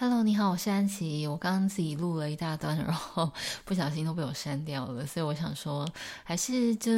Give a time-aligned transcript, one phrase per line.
[0.00, 1.26] Hello，你好，我是安琪。
[1.26, 3.30] 我刚刚自己录了一大段，然后
[3.66, 5.86] 不小心都被我删掉了，所以我想说，
[6.24, 6.90] 还是就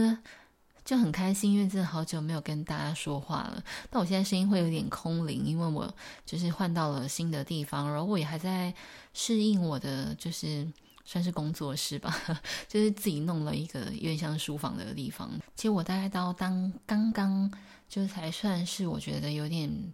[0.85, 3.61] 就很开心，因为真的好久没有跟大家说话了。
[3.91, 5.93] 但我现在声音会有点空灵，因为我
[6.25, 8.73] 就是换到了新的地方，然后我也还在
[9.13, 10.65] 适应我的，就是
[11.05, 12.17] 算是工作室吧，
[12.69, 15.29] 就是自己弄了一个有点像书房的地方。
[15.57, 17.51] 其实我大概到当刚刚，
[17.89, 19.93] 就才算是我觉得有点。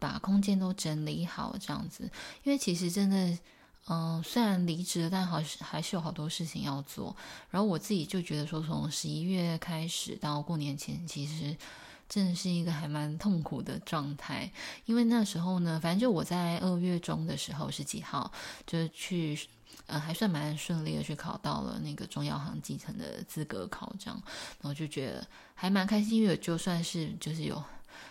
[0.00, 2.10] 把空间都整理好，这样子，
[2.42, 3.38] 因为其实真的，
[3.86, 7.14] 嗯、虽然离职了，但好还是有好多事情要做。
[7.50, 11.54] 然后我自己就觉得说，从十一月开始到过年前，其实
[12.08, 14.50] 真的是一个还蛮痛苦的状态。
[14.86, 18.32] 因为那时候呢，反正就我在二月中的时候，是几号，
[18.66, 19.38] 就是去，
[19.86, 24.22] 呃，还算蛮顺利的去考到了那个中药行基层的资格考这样，
[24.62, 27.62] 然后就觉得还蛮开心，因为就算是就是有。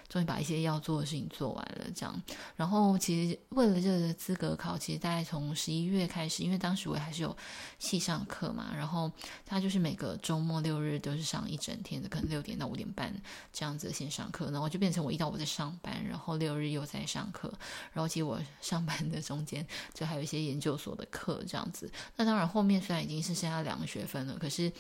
[0.10, 2.22] 终于把一些要做的事情做完了，这样。
[2.56, 7.38] 然后其实为了这个资格考，其实大概从十一月开始，因为当时我还是有
[7.78, 9.12] 系上课嘛，然后
[9.46, 13.14] 他就是每个周末六日都是上一整天的，可能六点到五点半
[13.54, 17.54] 这样子线上课，然后就变成我一到五在上班，然后六日又在上课，
[17.94, 21.92] 然后其实我上班的中间就还有一些研究所的课这样子。
[22.16, 24.72] 那当然后面虽然已经是剩下两个学分了，可是。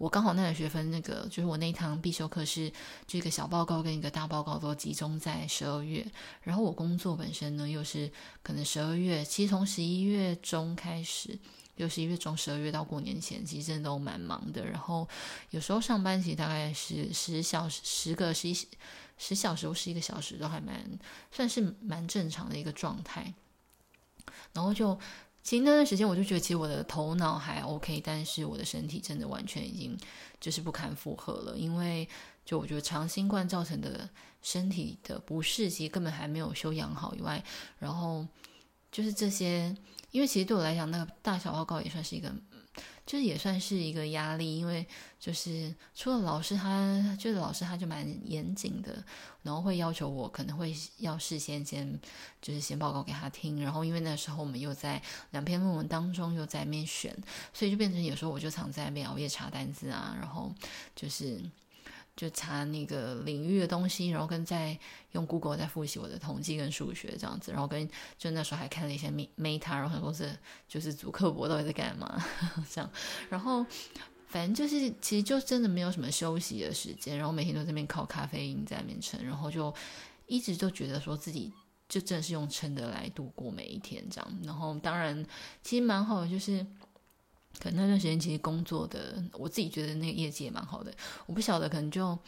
[0.00, 2.72] 我刚好那个学分，那个就是我那一堂必修课是
[3.06, 8.10] 这个小报告跟一个大报告都集中在十二月，然后我工作本身呢又是
[8.42, 11.38] 可能十二月，其实从十一月中开始，
[11.76, 14.64] 就十一月中十二月到过年前，其实真的都蛮忙的。
[14.64, 15.06] 然后
[15.50, 18.56] 有时候上班其实大概是十小时、十个十一
[19.18, 20.82] 十小时或十一个小时都还蛮
[21.30, 23.34] 算是蛮正常的一个状态，
[24.54, 24.98] 然后就。
[25.42, 29.96] 其实那段时间，我就觉得其实我的头脑还 OK，但是我的身体真的完全已经
[30.40, 31.56] 就是不堪负荷了。
[31.56, 32.08] 因为
[32.44, 34.08] 就我觉得长新冠造成的
[34.42, 37.42] 身体的不适，其实根本还没有休养好以外，
[37.78, 38.26] 然后
[38.92, 39.74] 就是这些，
[40.10, 42.32] 因为其实对我来讲，那个大小报告也算是一个。
[43.06, 44.86] 就是也算是一个压力，因为
[45.18, 49.02] 就是除了老师他，他就是老师，他就蛮严谨的，
[49.42, 52.00] 然后会要求我可能会要事先先
[52.40, 57.16] 就是先报告给他听，然后因为那时候我们又在两篇论文当中又在面选，
[57.52, 60.52] 所以就变成有时候我就常在那边熬夜查单子啊，然后
[60.94, 61.40] 就是。
[62.16, 64.78] 就查那个领域的东西，然后跟在
[65.12, 67.88] 用 Google 在复习我的统计跟数学这样子，然后跟
[68.18, 70.36] 就那时候还看了一些 Meta，然后很多是
[70.68, 72.22] 就是主课博到底在干嘛
[72.70, 72.90] 这样，
[73.30, 73.64] 然后
[74.26, 79.74] 反正就是其实就真的没有什么休息的时间，然后每天都在那边靠咖啡因在那边撑，然后就
[80.26, 81.52] 一直都觉得说自己
[81.88, 85.24] 就真的是用撑的来度过每一天这样，然后当然
[85.62, 86.66] 其实蛮好的就是。
[87.60, 90.92] 可能那段时间其实工作的，我自己觉得那个业绩也蛮好的。
[91.26, 92.18] 我不晓得，可能就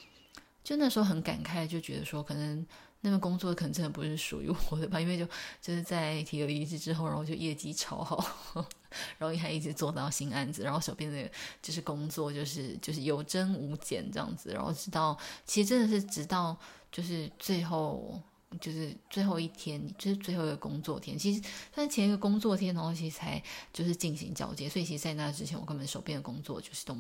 [0.62, 2.65] 就那时候很感慨，就觉得说，可能
[3.00, 5.00] 那份工作可能真的不是属于我的吧。
[5.00, 5.26] 因为就
[5.60, 8.22] 就是在提了离职之后，然后就业绩超好，
[9.19, 11.31] 然后还一直做到新案子，然后手边的
[11.62, 16.56] 就是工作就是就是有增无减这样子，然后直到其实真的是直到
[16.93, 18.20] 就是最后。
[18.61, 21.19] 就是最后一天，就是最后一个工作天。
[21.19, 21.43] 其实，
[21.75, 23.43] 但前一个工作天，然后其实才
[23.73, 24.69] 就是进行交接。
[24.69, 26.97] 所以，其实，在那之前，我根本手边的工作就是都，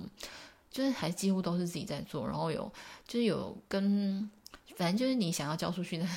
[0.70, 2.26] 就是还几乎都是自己在做。
[2.26, 2.72] 然后有，
[3.06, 4.30] 就是有跟，
[4.76, 6.08] 反正就是你想要交出去的，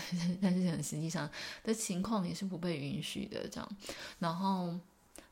[0.42, 1.30] 但是实际上
[1.64, 3.70] 的情况也是不被允许的这样。
[4.20, 4.74] 然后。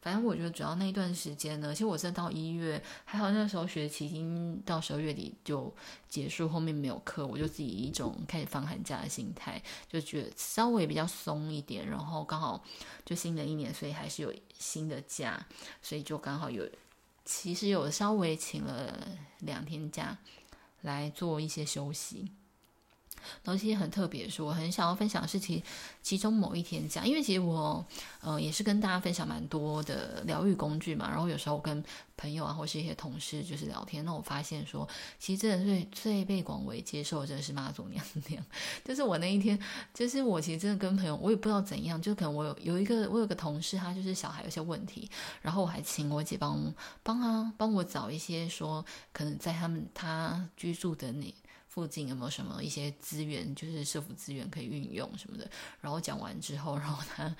[0.03, 5.73] 反正我觉得主要那一段时间呢，其实我是到一月，还好那时候学期已经到十二月底就
[6.09, 12.61] 结束，后面没有课，我就自己一种开始放寒假的心态，就觉得稍微比较松一点，然后刚好
[13.05, 15.47] 就新的一年，所以还是有新的假，
[15.81, 16.67] 所以就刚好有，
[17.23, 19.07] 其实有稍微请了
[19.39, 20.17] 两天假
[20.81, 22.29] 来做一些休息。
[23.43, 25.63] 然后其实很特别，是我很想要分享的是其
[26.01, 27.85] 其中某一天讲，因为其实我
[28.21, 31.83] 呃也是跟大家分享蛮多的疗愈工具嘛，然后有时候跟
[32.15, 34.87] 朋友啊或是一些同事就是聊天，那我发现说，
[35.19, 38.43] 其实真的最最被广为接受的真的是妈祖娘娘，
[38.85, 39.59] 就是我那一天，
[39.93, 45.09] 就是我其实真的跟朋友，我也不知道怎样，就可能我有有一个我有个同事，他就是小孩有些问题，
[45.41, 51.33] 然后我还请我姐帮帮他帮我找一些说可能在他们他居住的那。
[51.73, 55.49] 附近有没有什么一些资源，就是社福资源可以运用什么的？
[55.81, 57.35] 然后讲完之后，然后他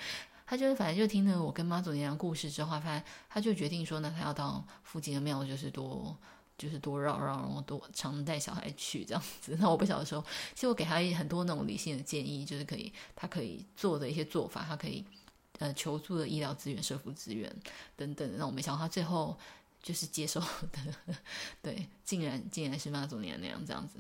[0.48, 6.18] 他就是反正就听了我跟妈祖娘娘故事之后，他他就决定说呢，他要到附近的庙，就是多
[6.58, 9.56] 就是多绕绕，然后多常带小孩去这样子。
[9.60, 10.26] 那我不晓得说，
[10.56, 15.06] 其实我给他很多那种理性的建议，就是可以他可以做的一些做法，他可以
[15.60, 17.56] 呃求助的医疗资源、社福资源
[17.96, 18.36] 等等。
[18.36, 19.38] 那我没想到他最后
[19.84, 20.40] 就是接受
[20.72, 21.16] 的，
[21.62, 24.00] 对，竟然竟然是妈祖娘娘这样子。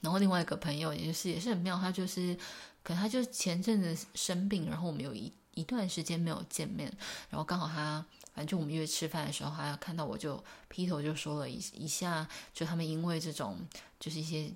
[0.00, 2.36] 然后另外一个朋友也就是也是很妙，他就是
[2.82, 6.92] 可能他就前阵子生病，然后我们有一一段时间没有见面，
[7.30, 8.04] 然后刚好他
[8.34, 13.58] 反正就我们约吃饭的时候，他看到我就劈头就说了一一下，就他们因为这种
[14.00, 14.52] 就是一些。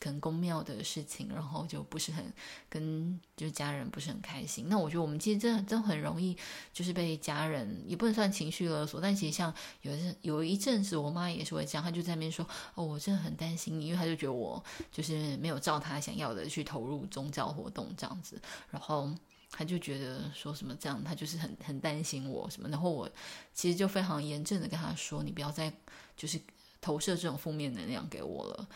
[0.00, 2.32] 可能宫庙的事情，然后就不是很
[2.70, 4.66] 跟就是家人不是很开心。
[4.68, 6.34] 那我觉得我们其实真的真很容易，
[6.72, 19.10] 就是被家人也不能算情绪勒索，但其实像有一有一阵子，我妈也是会这样，她就在那边说：“哦，我真的很担心你，因为她就觉得我就是没有照她想要的去投入宗教活动这样子，然后
[19.50, 22.68] 她就觉得说什么这样，她就是很很担心我什么。
[22.70, 23.06] 然后我
[23.52, 25.70] 其实就非常严正的跟她说：你不要再
[26.16, 26.40] 就是
[26.80, 28.66] 投射这种负面能量给我了。”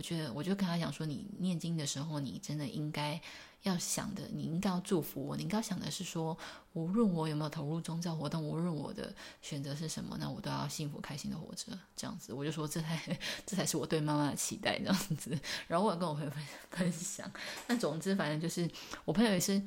[0.00, 3.20] 我觉得，我就跟他讲说，你念经的时候，你真的应该
[3.64, 6.34] 要想的，你应该要祝福我，你应该想的是说，
[6.72, 12.32] 无论我有没有投入宗教活动，无论我的选择是什么，那我都要幸福开心的活着，这样子。
[12.32, 15.38] 我就说，这才这才是我对妈妈的期待，这样子。
[15.68, 17.30] 然后我也跟我朋友分分享。
[17.66, 18.66] 那总之，反正就是
[19.04, 19.62] 我朋友也是，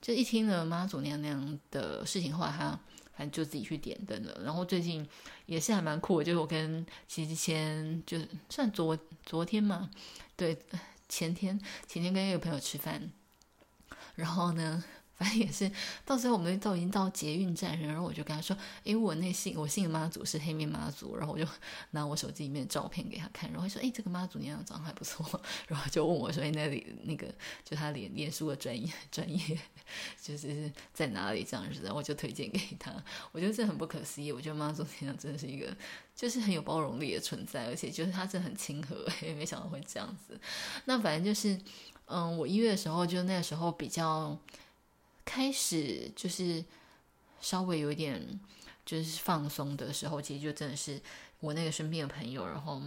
[0.00, 2.80] 就一听了妈祖娘娘的事情后，他。
[3.16, 5.08] 反正就自己去点灯了，然后最近
[5.46, 8.18] 也是还蛮酷的，就是我跟其实前就
[8.48, 9.90] 算昨昨天嘛，
[10.36, 10.56] 对，
[11.08, 13.10] 前天前天跟一个朋友吃饭，
[14.14, 14.84] 然后呢。
[15.16, 15.70] 反正也是，
[16.04, 18.54] 到时候我们都已经到捷运站，然后我就跟他说
[18.84, 21.46] ：“因为我那信我信的妈祖是黑面妈祖。”然后我就
[21.92, 25.24] 拿我手机里面的照片给他看，然后说：“哎，这个妈祖娘娘长得还不错。
[25.68, 27.26] ”然后就问我说：“哎，那里那个
[27.64, 29.58] 就他脸脸书的专业专业
[30.22, 32.92] 就是在哪里这样子？”然后我就推荐给他。
[33.32, 35.74] 我觉得这很不可思议，我觉得妈祖娘娘真的是一个
[36.14, 40.38] 就是很有包容力的存在，而且就是他真的很亲和，也 没想到会这样子。
[40.84, 41.58] 那反正就是，
[42.04, 44.38] 嗯，我一月的时候就那个时候比较。
[45.26, 46.64] 开始就是
[47.42, 48.40] 稍微有一点
[48.86, 50.98] 就是放松的时候，其实就真的是
[51.40, 52.80] 我那个身边的朋友，然后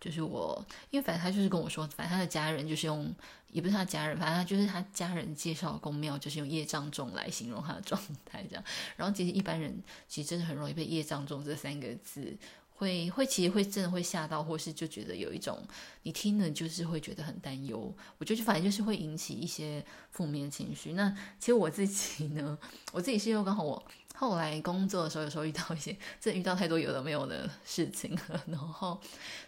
[0.00, 3.12] 就是我，因为反正他就是跟我说，反正他的家人就是用，
[3.50, 8.62] 也不是他家人，反正他就是他家人介绍的宫庙，就是用业障重来形容他的状态这样。
[8.96, 12.36] 然后其实一般人其实真的很容易被业障重这三个字。
[12.74, 15.62] 会会其实会真的会吓到，或是就觉得有一种
[16.02, 17.94] 你听了就是会觉得很担忧。
[18.18, 20.92] 我觉得就反正就是会引起一些负面情绪。
[20.92, 22.58] 那其实我自己呢，
[22.92, 23.82] 我自己是因为刚好我
[24.16, 29.00] 后来工作的时候，有时候遇到一些真的遇到太多有的没有的事情了，然后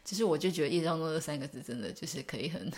[0.04, 2.72] 其实我就觉得“业障重”这三个字真的就是可以很。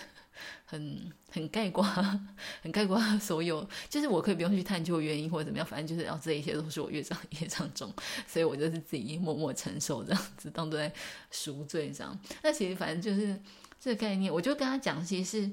[0.65, 1.83] 很很概括，
[2.61, 7.93] 很概括 所有，就是我可以不用去探究原因或者怎么样，反正就是要这一些都是我业障业障重，
[8.27, 10.91] 所以我就是自己默默承受这样子，当作在
[11.31, 12.19] 赎罪这样。
[12.43, 13.39] 那其实反正就是
[13.79, 15.51] 这个概念，我就跟他讲，其实是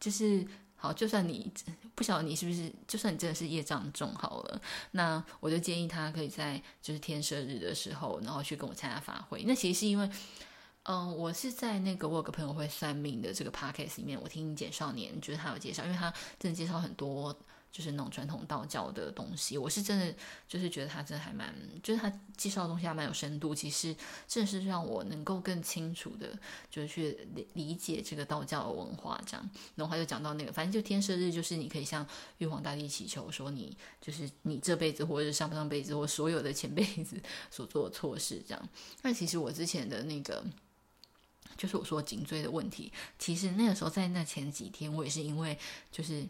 [0.00, 0.46] 就是
[0.76, 1.50] 好，就算你
[1.94, 4.60] 不晓得你是不是，就算你真的是业障重好了，
[4.92, 9.42] 那我就建议他可以在就是天赦日的时候，然后去跟我参加法会。
[9.44, 10.10] 那其实是因为。
[10.84, 17.32] 嗯，我是在那个我有个朋友会算命的这个 podcast 里面，我听简少年就是他有介绍，因为他真的介绍很多
[17.70, 20.12] 就是那种传统道教的东西，我是真的
[20.48, 23.94] 就是觉得他真的还蛮，就是他介绍的东西还蛮有深度，其实
[24.26, 26.36] 正是让我能够更清楚的，
[26.68, 29.50] 就是去理理解这个道教的文化这样。
[29.76, 32.04] 然后他就讲到那个，反正就天赦日，就是你可以向
[32.38, 38.68] 玉皇大帝祈求说你就是你这辈子或者是上上辈子或所有的前辈子所做的错事这样。
[39.02, 40.44] 那其实我之前的那个。
[41.62, 45.56] 就是我说颈椎的问题，其实那个时候在那前几天，我也是因为
[45.92, 46.26] 就是。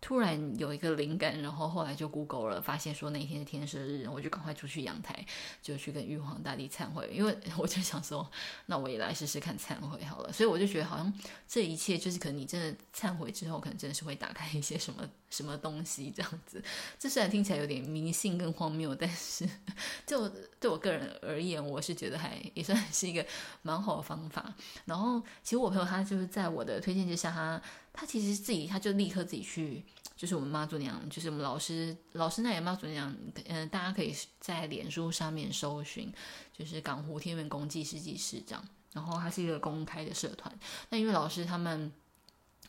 [0.00, 5.24] 突然有一个灵感，然后后来就 Google 了，发现说那一天是天赦日，我就赶快出去阳台，
[5.62, 8.30] 就去跟玉皇大帝忏悔，因为 我就想说，
[8.66, 10.30] 那我也来试试看忏悔好了。
[10.30, 11.10] 所以我就觉得好像
[11.48, 16.62] 这一切就是可能你真的忏悔之后，可能真的是会打开一些什么什么东西这样子。
[16.98, 19.48] 这虽然听起来有点迷信跟荒谬，但是
[20.06, 20.28] 就
[20.60, 23.24] 对我个人而言，我是觉得还也算是一个
[23.62, 24.54] 蛮好的方法。
[24.84, 27.60] 然后其实我朋友他就是在我的推荐之下，他
[27.92, 29.84] 他其实自己他就立刻自己去。
[30.16, 33.12] 就是我们妈祖娘，就是我们老师老师那也妈祖娘，
[33.46, 36.10] 嗯、大家可以在脸书上面搜寻，
[36.56, 40.56] 就是港湖天元宫济世济世这样，然后它是一个公开的社团。
[40.88, 41.92] 那因为老师他们，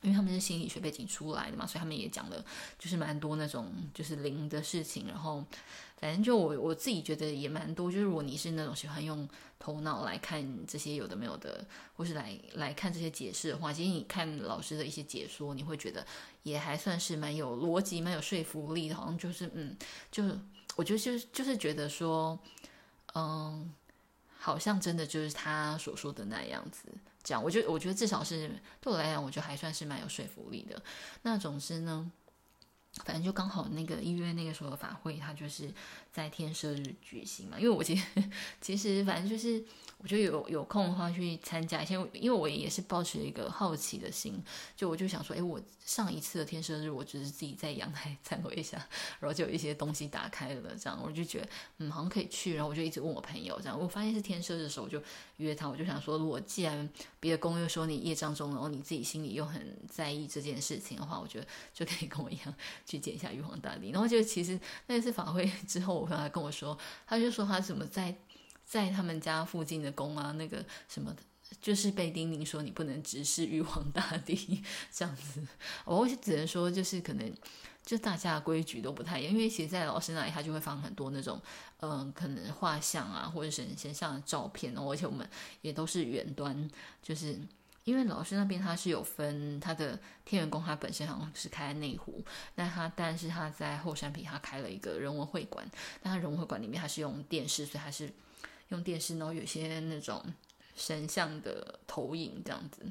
[0.06, 2.46] 因为他们是心理学背景出来的嘛，所以他们也讲了，
[2.80, 5.44] 就是蛮多那种就是灵的事情，然后。
[5.98, 16.06] 反正就我我自己觉得也蛮多，就是如果你是那种喜欢用头脑来看这些有的没有的，或是来来看这些解释的话，其实你看老师的一些解说，你会觉得
[16.44, 18.94] 也还算是蛮有逻辑、蛮有说服力的。
[18.96, 19.76] 好像就是嗯，
[20.12, 20.22] 就
[20.76, 22.38] 我觉得就是就是觉得说，
[23.14, 23.74] 嗯，
[24.38, 26.90] 好像真的就是他所说的那样子。
[27.26, 30.82] 这样，我觉得我觉得至少是对我来讲，我觉得还算是蛮有说服力的。
[31.24, 32.10] 那总之呢。
[33.04, 35.70] 反正就刚好那个一月那个时候的法会，他就是
[36.16, 37.60] 在天赦日举行嘛。
[37.60, 38.06] 因为我其实
[38.62, 39.64] 其实反正就是。
[39.98, 44.40] 我觉得有有空的话去参加一下，因为我也是抱持一个好奇的心，
[44.76, 48.78] 就我就想说，哎，我上一次的天赦日，我只是自己在阳台 参观一下，
[49.20, 55.02] 然后就有一些东西打开了，这样我就觉得，嗯，好像可以去，然后我就一直问我朋友，这样我发现是天赦日的时候，我就
[55.38, 56.88] 约他，我就想说，如果既然
[57.20, 62.54] 别的公又说你业障重，然后你自己心里又很在意这件事情的话，我觉得就可以跟我一样
[62.86, 63.90] 去见一下玉皇大帝。
[63.92, 68.16] 然后就其实那次法会之后，朋友还跟我说，他就说他怎么在。
[68.68, 71.22] 在他们家附近的宫啊，那个什么的，
[71.62, 75.40] 就是被叮咛说你不能直视玉皇大帝 这样子。
[75.86, 77.32] 我就只能说，就是可能
[77.86, 79.32] 就大家的规矩都不太一样。
[79.32, 81.40] 因为其实，在老师那里，他就会放很多那种，
[81.82, 84.90] 嗯、可能画像啊，或者神仙像的照片哦。
[84.90, 85.30] 而且我们
[85.62, 86.68] 也都是远端，
[87.04, 87.40] 就是
[87.86, 92.22] 因为老师那边他是有分他的天元宫，他本身好像是开在内湖，
[92.56, 95.66] 那他但是他在后山坪他开了一个人文会馆，
[96.02, 98.12] 但他人文会馆里面他是用电视，所以他是。
[98.70, 100.20] 用电视，然后有些那种
[100.76, 102.82] 神像的投影这样子，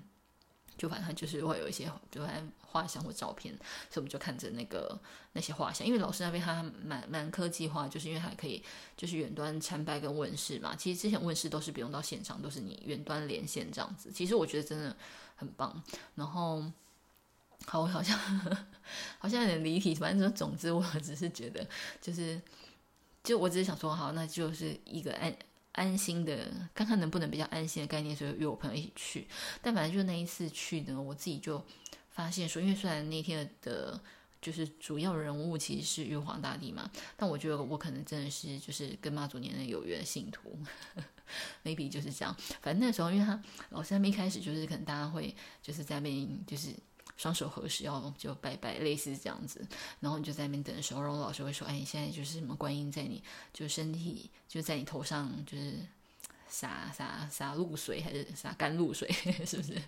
[0.77, 2.21] 就反正就是会有一些，就
[2.67, 3.55] 画像或照片，
[3.89, 4.99] 所以我们就看着那个
[5.33, 5.87] 那些画像。
[5.87, 8.63] 因为老师那边他蛮蛮科技化，就是因为还可以
[8.97, 10.75] 就是远端参拜跟问事嘛。
[10.75, 14.11] 其实之前问事都是不用到现场，都是你远端连线这样子。
[14.11, 14.97] 其实我觉得真的
[15.37, 15.81] 很棒。
[16.17, 16.65] 然后
[17.67, 18.19] 好，我好像
[19.19, 21.65] 好像有点离题，反正总之我只是觉得
[22.01, 22.43] 就是，
[23.23, 25.33] 就我只是想说，好，那就是一个按。
[25.75, 29.29] 安心的，看看能不能比较安心的概念，所以约我朋友一起去。
[29.63, 31.65] 但反正就那一次去呢，我自己就
[32.11, 34.01] 发现说，因为虽然那天的，
[34.41, 40.59] 就是主要人物其实是玉皇大帝嘛，但我觉得我可能真的是就是跟妈祖娘娘有缘的信徒，
[41.65, 42.37] maybe 就是这样。
[42.63, 46.75] 反正那时候，因为他老师他们一开始就是可能大家会就是在那就是。
[47.17, 49.65] 双手合十，要就拜拜，类似这样子。
[50.01, 55.79] 然后你就在那边等的时候，然后老师会说：“哎，你现在就是什么观音在你就身体就在你头上，就是
[56.49, 59.09] 洒洒洒露水还是洒甘露水，
[59.47, 59.81] 是不是？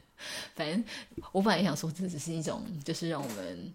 [0.54, 0.84] 反正
[1.32, 3.74] 我本来想说，这只是一种就是让我们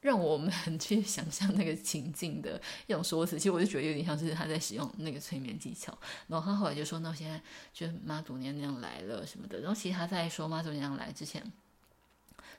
[0.00, 3.38] 让我们去想象那个情境的一种说辞。
[3.38, 5.96] 其实我就觉得有点像是他在使用那个催眠技巧。
[6.28, 7.38] 然后他后来就说：‘那我现在
[7.74, 11.44] 就妈祖娘娘来了什么的。’然后其实他在说妈祖娘娘来之前。”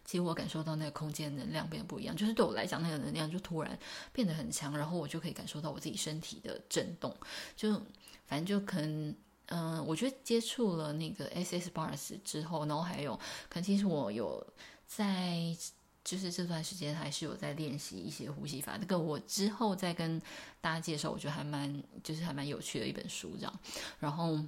[0.07, 3.77] 其实我感受到那个空间能量变得不一样，就是对我来讲，那个能量就突然
[4.13, 7.13] 变得很强，然后我就可以感受到我自己身体的震动。
[7.57, 7.73] 就
[8.25, 9.13] 反正就可能，
[9.47, 13.17] 嗯、我觉得接触了那个 SS Bars 之后，然后还有，
[13.49, 14.47] 可能其实我有
[14.87, 15.53] 在，
[16.05, 18.77] 就是这段时间还是有在练习一些呼吸法。
[18.77, 20.21] 这个我之后再跟
[20.61, 23.59] 大家介绍，我觉得还蛮，就是还蛮有趣的一本书这样。
[23.99, 24.39] 然后。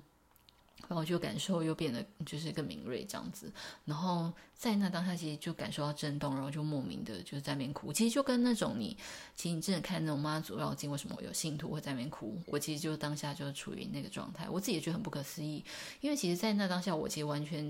[0.90, 3.54] 然后就感受又变得就是更敏锐这样子，
[3.86, 7.94] 然后在那当下其实就感受到震动，然后就莫名的就在那边哭。
[7.94, 8.98] 其实就跟那种你，
[9.36, 12.42] 其实你真的看那种妈祖绕境，为什么有信徒会在那边哭？
[12.48, 15.64] 我其实就当下就处于那个状态，我自己也觉得很不可思议。
[16.02, 17.64] 因为其实，在那当下，我其实完全，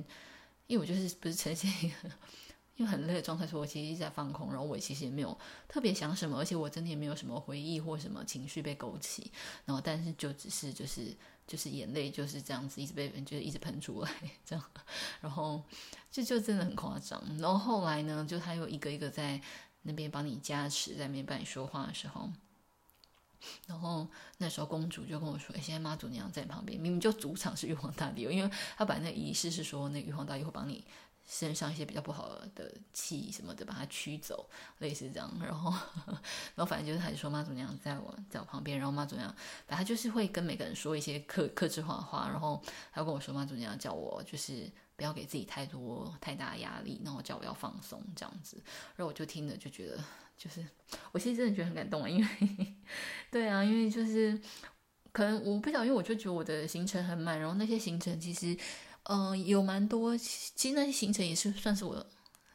[0.67, 1.95] 因为我就是不是呈现一个
[2.77, 9.29] 因为很累的状态，所以我其实一直在放空，然后我其实也没有特别想什么，而且我真的也没有什么回忆或什么情绪被勾起，
[9.65, 11.13] 然后但是就只是就是。
[11.49, 14.11] 就是眼泪就是这样子一直被，就是一直喷出来
[14.45, 14.63] 这样，
[15.19, 15.63] 然后
[16.11, 17.19] 这就真的很夸张。
[17.39, 19.41] 然后后来呢，就他又一个一个在
[19.81, 22.29] 那边帮你加持，在那边帮你说话的时候，
[23.65, 30.85] 然后那时候公主就跟我说：“哎，现在妈祖娘在旁边，明明就主场是玉皇大帝，因为他把那仪式是说那玉皇大帝会帮你。”
[31.31, 35.31] 身上一些比较不好的气什么的，把它驱走，类似这样。
[35.39, 35.71] 然后，
[36.55, 39.33] 然后反正就是还是说妈祖娘在我在我旁边，然后妈祖娘
[39.67, 42.59] 反正就是会跟每个人说一些客克制化的话，然后
[42.89, 48.57] 还跟我说妈祖娘叫我就是不要给自己太多太大压力，然后叫我要放松这样子。
[48.95, 50.03] 然后我就听了就觉得，
[50.35, 50.65] 就是
[51.11, 52.75] 我其实真的觉得很感动啊，因为
[53.29, 54.41] 对啊，因为就是
[55.11, 58.57] 可能我不晓得，因为我就觉得我的行程很满，然后那些行程其实。
[59.11, 62.05] 嗯、有蛮多，其实那些行程也是算是我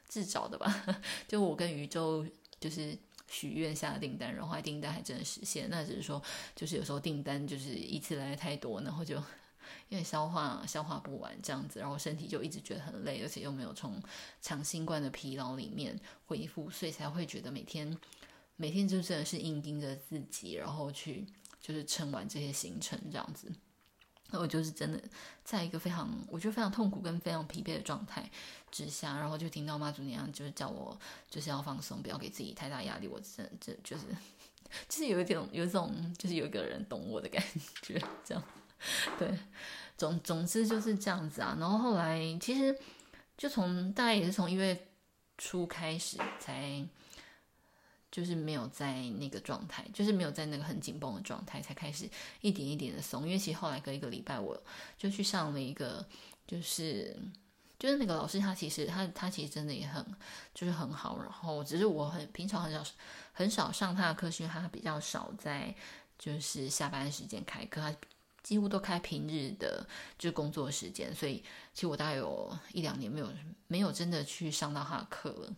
[0.06, 0.86] 自找的吧。
[1.26, 2.24] 就我跟宇宙
[2.60, 2.96] 就是
[3.26, 5.68] 许愿下的订单，然后订单还真的实现。
[5.68, 6.22] 那只是说，
[6.54, 9.16] 就是有时候订单就是一次来的太多，然后就
[9.90, 14.00] 因为消化消化不完这样子，然后身体就一直觉得很累，而且又没有从
[14.40, 17.98] 长新冠的疲劳里面恢复，所以才会觉得每天
[18.54, 21.26] 每天就真的是硬盯着自己，然后去
[21.60, 23.50] 就是撑完这些行程这样子。
[24.34, 25.00] 那我就是真的
[25.44, 28.28] 在一个非常，我觉得非常痛苦跟非常疲惫的状态
[28.68, 30.98] 之下，然后就听到妈祖娘就是叫我
[31.30, 33.06] 就是要放松，不要给自己太大压力。
[33.06, 34.02] 我真的这就是
[34.88, 37.40] 就是有一点有一种就是有一个人懂我的感
[37.80, 38.42] 觉，这样
[39.16, 39.38] 对。
[39.96, 41.56] 总总之就是这样子啊。
[41.60, 42.76] 然后后来其实
[43.38, 44.88] 就从大概也是从一月
[45.38, 46.84] 初开始才。
[48.14, 52.08] 就是没有在那个状态，就是没有在那个很紧绷的状态，才开始
[52.42, 53.24] 一点一点的松。
[53.24, 54.56] 因为其实后来隔一个礼拜，我
[54.96, 56.06] 就去上了一个，
[56.46, 57.16] 就是
[57.76, 60.06] 就是那个老师，他其实他他其实真的也很
[60.54, 61.18] 就是很好。
[61.20, 62.84] 然后只是我很平常很少
[63.32, 65.74] 很少上他的课，是因为他比较少在
[66.16, 67.92] 就是下班时间开课，他
[68.44, 69.84] 几乎都开平日的
[70.16, 71.42] 就工作时间，所以
[71.72, 73.28] 其实我大概有一两年没有
[73.66, 75.52] 没有真的去上到他的课了。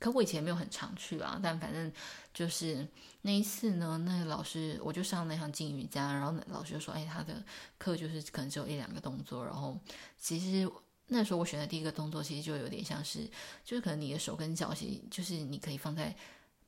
[0.00, 1.90] 可我以前没有很常去啊，但反正
[2.34, 2.86] 就是
[3.22, 7.42] 那一次呢，那个老师我就上那堂静瑜伽，然后老师就说：“哎，他的
[7.78, 9.80] 课就是可能只有一两个动作。”然后
[10.18, 10.70] 其实
[11.06, 13.30] 那时候我选的第一个动作，其实就有点像是，
[13.64, 16.14] 就是可能你的手跟脚，其实就是你可以放在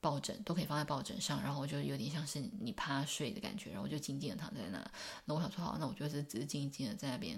[0.01, 4.91] 抱枕，都可以放在抱枕上，然后就有点像是你趴睡的感觉，然后就静静的躺在那。
[5.27, 7.37] 那我想说，好，那我就是只是静静的在那边。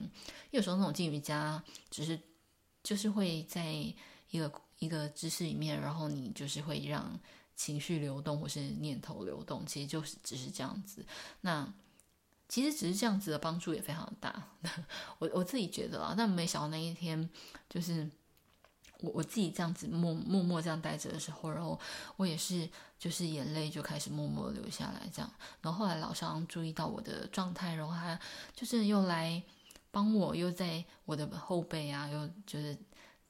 [0.50, 2.20] 有时候那种静瑜伽，只是
[2.84, 3.72] 就是会在
[4.30, 4.52] 一个。
[4.78, 7.18] 一个知识里面，然后你就是会让
[7.56, 11.04] 情绪流动或是念头流动，其实就是只是这样子。
[11.40, 11.72] 那
[12.48, 14.48] 其实只是这样子的帮助也非常大，
[15.18, 16.14] 我我自己觉得啊。
[16.16, 17.28] 但没想到那一天，
[17.68, 18.08] 就是
[19.00, 21.78] 我我自己这样子默默默这样待着的时候，然后
[22.16, 22.68] 我也是
[22.98, 25.30] 就是眼泪就开始默默流下来，这样。
[25.60, 28.18] 然后后来老师注意到我的状态，然后他
[28.54, 29.42] 就是又来
[29.90, 32.78] 帮我，又在我的后背啊，又就是。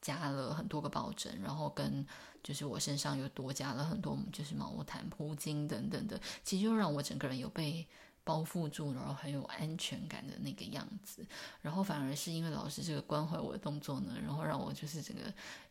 [0.09, 2.07] 加了很多个抱枕，然后跟
[2.43, 7.87] 就是我身上又多加了很多就是毛毯、铺巾等等的，其实就让我整个人有被
[8.25, 11.27] 包覆住，然后很有安全感的那个样子。
[11.61, 15.23] 然后反而是因为老师这个关怀我的动作呢，然后让我就是整个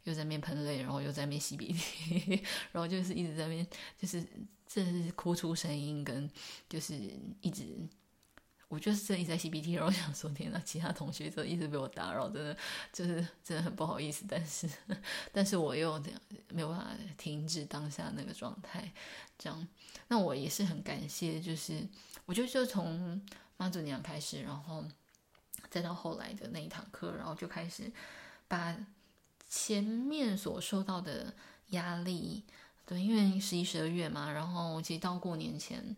[0.04, 3.66] 又在面喷泪，然后又在面吸鼻涕， 然后就是一直在面
[3.98, 4.24] 就是
[4.68, 6.30] 这是哭出声音，跟
[6.70, 6.94] 就是
[7.42, 7.76] 一直。
[8.70, 12.58] 我就是这一直在 CBT，然后想说天哪，其他同学就一直被我打扰，真的
[12.92, 14.26] 就是真的很不好意思。
[14.28, 14.70] 但是，
[15.32, 15.98] 但是我又
[16.50, 18.92] 没有办法停止当下那个状态，
[19.38, 19.68] 这样。
[20.10, 21.82] 那我也是很感谢，就是
[22.26, 23.22] 我觉得就从
[23.56, 24.84] 妈祖娘开始，然后
[25.70, 27.90] 再到后来的那一堂课，然后就开始
[28.50, 28.76] 把
[29.48, 31.34] 前面所受到的
[31.70, 32.44] 压力，
[32.86, 35.96] 对，因为十一、十二月嘛，然后其实到过年前，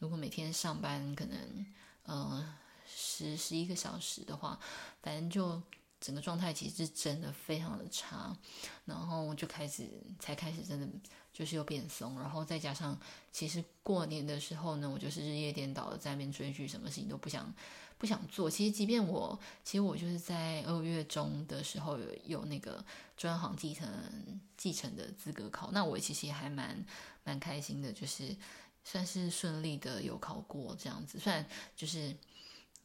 [0.00, 1.64] 如果每天上班可能。
[2.12, 2.44] 嗯，
[2.88, 4.58] 十十一个小时的话，
[5.00, 5.62] 反正就
[6.00, 8.36] 整个状态其实真的非常的差，
[8.84, 10.88] 然后就开始才开始真的
[11.32, 12.98] 就是又变松，然后再加上
[13.30, 17.54] 其实过年的时候呢，我就是日夜颠倒的在那边追剧，什么事情都不想
[17.96, 18.50] 不想做。
[18.50, 22.84] 其实即便我其实我就是在二月中的时候有有那个
[23.16, 23.88] 专行继承
[24.56, 26.84] 继承的资格考，那我其实也还蛮
[27.22, 28.36] 蛮开心的，就是。
[28.82, 32.16] 算是顺利的有考过这样子，虽然就是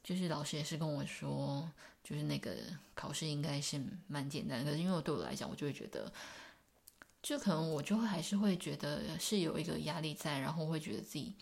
[0.04, 1.70] 就是老师也是跟我说，
[2.04, 2.56] 就是那个
[2.94, 6.12] 考试应该是蛮简单的，可是因为我对我来讲，我就会觉得，
[7.24, 11.34] 就可能我就会还是会觉得是有一个压力在，然后会觉得自己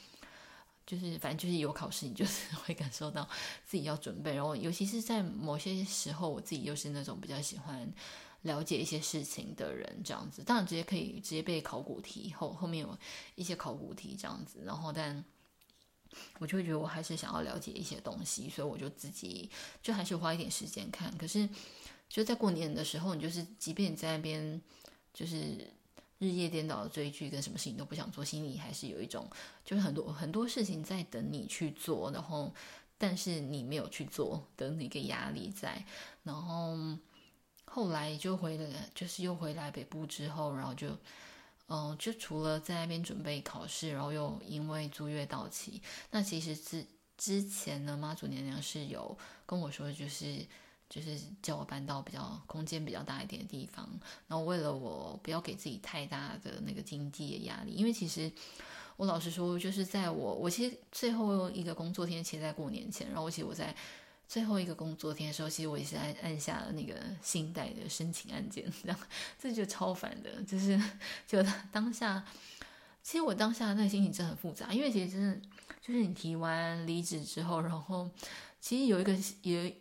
[0.85, 3.27] 就是反正就是有考试，你就是 会感受到
[3.65, 7.91] 自己要准备，然后尤其是在某些时候，我自己又是那种比较喜欢。
[8.43, 12.97] 了解一些事情的人这样子，当然直接可以直接背考古题，后后面有
[13.35, 15.23] 一些考古题这样子，然后但
[16.39, 19.49] 我就会觉得我还是想要了解一些东西，所以我就自己
[19.81, 21.17] 就还是花一点时间看。
[21.17, 21.47] 可是
[22.09, 24.61] 就在过年的时候，你就是即便你在那边
[25.13, 25.37] 就是
[26.19, 29.29] 日夜颠倒的追剧，跟什么事情都不想做，心里还是有一种
[29.63, 32.53] 就是很多很多事情在等你去做，然后
[32.97, 35.85] 但是你没有去做的那个压力在，
[36.23, 36.77] 然后。
[37.73, 40.95] 后来就回了，就是又回来北部之后，然后就，
[41.69, 45.81] 嗯、就除了在那边准备考试，然后又因为租约到期，
[46.11, 46.85] 那其实之
[47.17, 50.45] 之前呢，妈祖娘娘是有跟我说，就是
[50.87, 53.89] 就是叫我搬到比较空间比较大一点的地方，
[54.27, 58.31] 然后为了我不要给自己太大的那个经济的压力，因为其实
[58.97, 63.75] 我老实说，就是在我我其实最后一个工作天其实在过年前，然后我其实我在。
[64.33, 68.99] 最后一个工作天的时候，其实我也是按按下了那个信贷的申请按键，这样
[69.37, 70.81] 这就超烦的，就是
[71.27, 71.37] 就
[71.71, 72.25] 当下，
[73.03, 75.39] 其实我当下那个心情真的很复杂，因为其实真的
[75.79, 78.09] 就是你提完离职之后，然后
[78.59, 79.77] 其实有一个也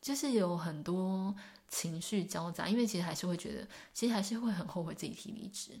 [0.00, 1.34] 就是有很多
[1.68, 5.72] 情绪交杂，因为其实还是会觉得，其实还是会很后悔自己提离职，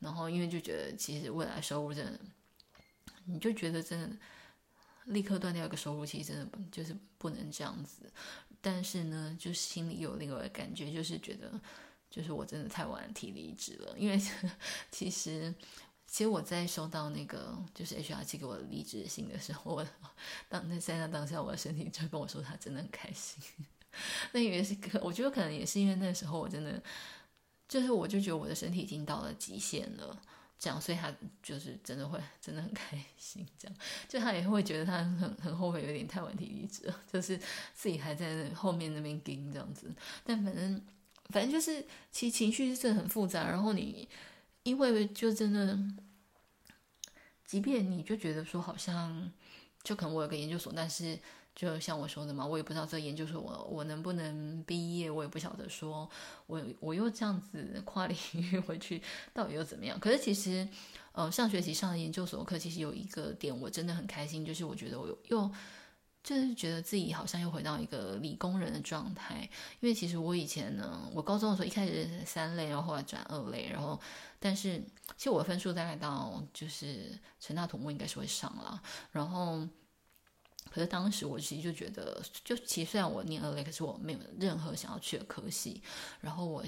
[0.00, 2.20] 然后因为就觉得其实未来收入真的，
[3.24, 4.14] 你就觉得真的。
[5.04, 8.10] 立刻断掉一个收入，其实真的就是不能这样子。
[8.60, 11.52] 但是呢，就是心里有另外一个感觉，就是觉得，
[12.10, 13.94] 就是我真的太晚提离职了。
[13.98, 14.18] 因为
[14.90, 15.54] 其实，
[16.06, 19.84] 其实我在收到那个就是 HR 寄给我离职信的时候，
[20.48, 23.42] 当那在那当下，我的身体就跟我说，他真的很开心。
[24.32, 26.82] 那也是可，我觉得可能也是因为那时候我真的，
[27.68, 30.22] 就是我就觉得我的身体已经到了极限了。
[30.64, 33.76] 这样，所以他就是真的会真的很开心，这样
[34.08, 37.38] 就他也会觉得他很很后悔，有点太晚提离职，就是
[37.74, 39.92] 自己还在后面那边盯这样子。
[40.24, 40.82] 但反正
[41.28, 44.08] 反正就是其实情绪是很复杂，然后你
[44.62, 45.78] 因为就真的，
[47.44, 49.30] 即便你就觉得说好像
[49.84, 51.16] 就可能我有个研究所，但是。
[51.56, 56.10] 就像我说的嘛，我也不知道这研究所我我能不能毕业，我也不晓得说
[56.48, 59.00] 我我又这样子跨领域回去
[59.32, 59.96] 到底又怎么样。
[60.00, 60.66] 可是其实，
[61.12, 65.48] 呃，上学期上的研究所课其实有一个点我真的很开心，就是我觉得我又
[66.24, 69.48] 就是觉得自己好像又回到一个理工人的状态。
[69.78, 74.00] 因为其实我以前呢，我高中的时候一开始三类，然后后来转二类，然后
[74.40, 74.82] 但是
[75.16, 78.82] 其实我的分数大概到就是成大土木应该是会上了，
[79.12, 79.64] 然后。
[80.70, 85.80] 可是当时我其实就觉得，就其实虽然我念二类，可是我没有任何想要去的科系。
[86.20, 86.64] 然后我，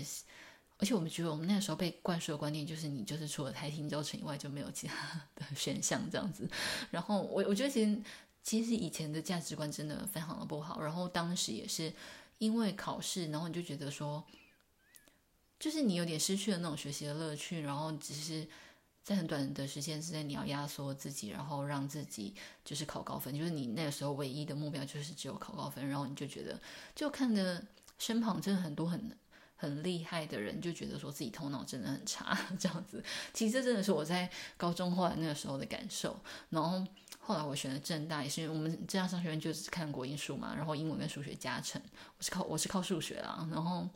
[0.78, 6.48] 而且我们觉得我们那时候被灌输的观念就是，你就是除了台清交程以外就没有其他的 选项这样子。
[6.90, 8.00] 然后我我觉得其实
[8.46, 10.80] 其实以前的价值观真的非常的不好。
[10.80, 11.92] 然后当时也是
[12.38, 14.24] 因为考试，然后你就觉得说，
[15.58, 18.46] 就是你有点失去了那种学习的乐趣，然后只是。
[19.06, 26.60] 在很短的时间之内，你要压缩自己，然后让自己就是考高分，就是你那个时候唯一的目标就是只有考高分，然后你就觉得，
[26.92, 27.62] 就看着
[28.00, 29.16] 身旁真的很多很
[29.54, 33.00] 很厉害的人，就觉得说自己头脑真的很差 这样子。
[33.32, 36.18] 其实这真的是我在高中后来那个时候的感受。
[36.50, 36.84] 然后
[37.26, 41.82] 后来我选了政大，也是因为我们政大商学院就是看国英数嘛，然后英文跟数学加成，
[42.16, 43.88] 我是靠我是靠数学啦，然后。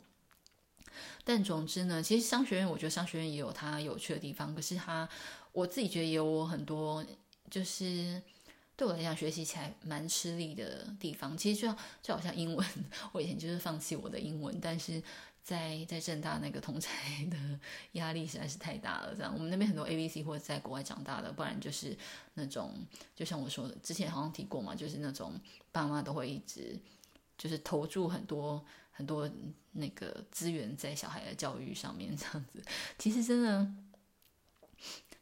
[1.23, 4.53] 但总之呢，其实商学院，我觉得商学院也有它有趣的地方。
[4.53, 5.09] 可是它，
[5.53, 7.05] 我自己觉得也有我很多，
[7.49, 8.21] 就是
[8.75, 11.37] 对我来讲学习起来蛮吃力的地方。
[11.39, 12.67] 其实就就好像英文，
[13.13, 15.01] 我以前就是放弃我的英文，但是
[15.43, 17.37] 在在政大那个同才 的
[17.93, 19.15] 压力实在是太大了。
[19.15, 21.97] 这样，我们那边很多 ABC 或者在国外长大的，不然就是
[22.35, 22.75] 那种，
[23.15, 25.33] 就像我说的，之前好像提过嘛，就是那种
[25.73, 26.79] 爸妈都会一直
[27.37, 28.65] 就是投注很多。
[28.93, 29.31] 很多
[29.73, 32.63] 那个资源在小孩的教育上面，这样子，
[32.99, 33.67] 其实真的，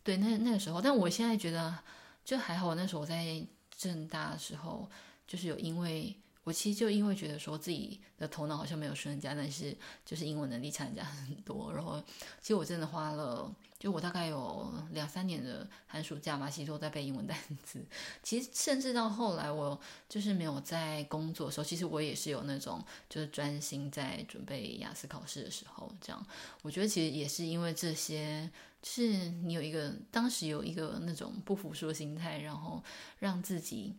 [0.03, 1.79] 对，那那个时候，但我现在觉得
[2.25, 2.75] 就还好。
[2.75, 3.41] 那时候我在
[3.77, 4.91] 政大的时候，
[5.29, 6.17] 就是有因为。
[6.49, 11.71] 我其实就因为觉得说自己的头脑好像没有输人家，但是就是英文能力差人家很多。
[11.75, 12.03] 然后
[12.41, 17.85] 其实我真的花了，就我大概有两三年的寒暑假嘛，其实都在背英文单词。
[18.23, 25.93] 其实甚至到后来，我就是没有在工作的时候，其实我也是有那种就是专心在准备雅思考试的时候。
[26.01, 26.27] 这样，
[26.63, 28.51] 我觉得其实也是因为这些，
[28.83, 32.83] 是你有一个当时有一个那种不服输的心态，然后
[33.19, 33.95] 让自己。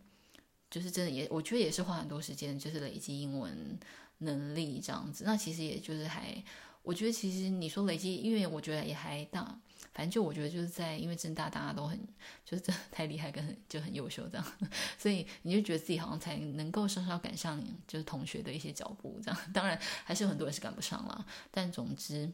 [0.70, 3.78] 就是真的也，我觉得也是花很多时间，就是累积英文
[4.18, 5.24] 能力这样子。
[5.26, 6.42] 那其实也就是还，
[6.82, 9.58] 我觉得其实你说累积，因为我觉得也还大，
[9.92, 11.98] 反正就我觉得就是在，因为政大大家都很，
[12.44, 14.46] 就是真的太厉害跟很就很优秀这样，
[14.96, 19.40] 所以你就觉得自己好像才能够稍稍赶上就是同学的一些脚步这样。
[19.52, 22.30] 当然还是有很多人是赶不上了，但总之。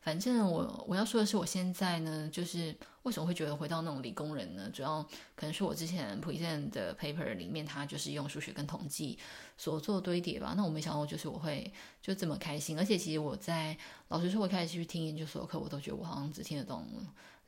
[0.00, 4.70] 反正我我要说的是，我现在呢，就是为什么会觉得回到那种理工人呢？
[4.72, 5.02] 主要
[5.34, 9.18] 可能是我之前 present 的 paper 里面，它就是用数学跟统计
[9.56, 10.54] 所做堆叠吧。
[10.56, 12.78] 那我没想到，就是我会就这么开心。
[12.78, 13.76] 而且其实我在
[14.08, 16.86] 老实说，我开始去听研究所课，我都觉得我好像只听得懂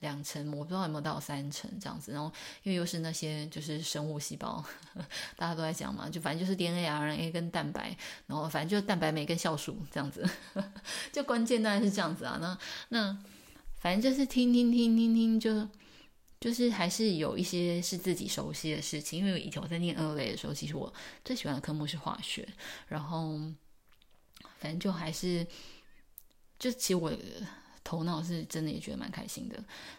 [0.01, 2.13] 两成，我不知道有没有到三成这样子。
[2.13, 2.33] 然后
[2.63, 4.65] 因为又是那些就是生物细胞，
[5.37, 10.29] 大家都在讲嘛，就反正就是 DNA、RNA 跟蛋白，然后反正就是蛋白酶跟酵素这样子，
[11.13, 12.39] 就关键当然是这样子啊。
[12.41, 12.59] 那
[12.89, 13.19] 那
[13.79, 15.69] 反正就是听听听听听，就
[16.41, 19.19] 就是还是有一些是自己熟悉的事情。
[19.19, 20.93] 因为以前我在念二类的时候，其实我
[21.25, 22.49] 最喜欢的科目是化学，
[22.89, 23.39] 然后
[24.59, 25.47] 反正就还是
[26.59, 27.13] 就其实我。
[27.91, 29.57] 头脑是真的也觉得蛮开心的，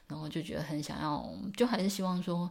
[0.07, 2.49] 然后就觉得很想要，就还是希望说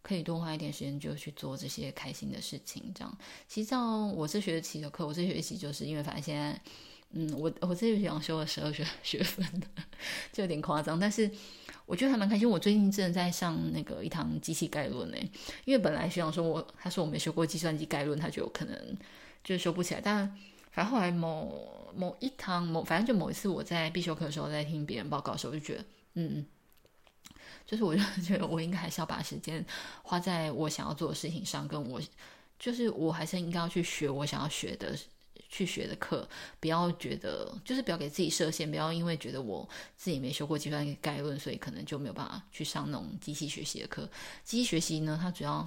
[0.00, 2.92] 可以多花一点时间就去做这些开心的事情。
[2.94, 3.18] 这样，
[3.48, 6.60] 其实像我这学期的课，我这学期就是因为反正现在，
[7.10, 9.66] 嗯，我我这学期好像修了十二学学分的，
[10.32, 11.28] 就有点夸张，但是
[11.84, 12.48] 我觉得还蛮开心。
[12.48, 15.16] 我最近真的在上那个一堂机器概论呢，
[15.64, 18.96] 因为本来学长说我他说我没学过计算机概论，他就可能
[19.42, 20.32] 就是修不起来，但。
[20.76, 25.84] 反正后来某某一堂某，反正就某一次我在必修课的时候在听别人报告的时候，我就觉得，
[26.16, 26.44] 嗯，
[27.64, 29.64] 就是我就 觉得我应该还是要把时间
[30.02, 31.98] 花在我想要做的事情上，跟我
[32.58, 34.94] 就是我还是应该要去学我想要学的
[35.48, 36.28] 去学的课，
[36.60, 44.06] 不要觉得就是不要给自己设限，不要因为觉得我自己没修过计算概论，所以可能就没有办法去上那种机器学习的课。
[44.44, 45.66] 机器学习呢，它主要。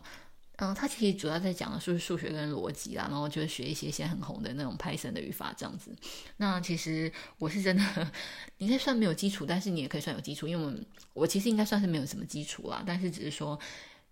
[0.61, 5.95] 嗯，他其实主要在讲的是数学跟逻辑啦，然后就是学一些现在很红的那种 Python 的语法这样子。
[6.35, 8.11] 那其实我是真的，
[8.57, 10.73] 你可以算没有基础，但是你也可以算有基础，因为我
[11.13, 13.57] 我其实应该算是没有什么基础啦，但是只是说，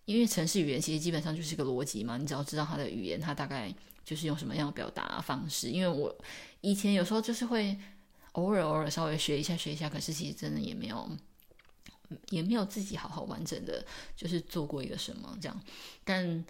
[0.05, 3.73] 因为程式语言其实基本上就是个逻辑嘛，你只要知道它的语言，它大概
[4.05, 5.67] 就是用什么样的表达方式。
[5.69, 6.17] 因为我
[6.61, 7.77] 以前有时候就是会
[8.31, 11.09] 偶尔偶尔稍微学一下学一下，可是其实真的也没有。
[12.29, 15.61] 也没有自己好好完整的就是做过一个什么这样，
[16.03, 16.45] 但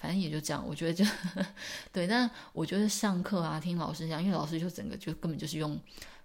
[0.00, 0.64] 反正也就这样。
[0.66, 1.04] 我觉得就
[1.92, 5.78] 对，但我觉得上课啊，听老师讲，因为老师就整个就根本就是用，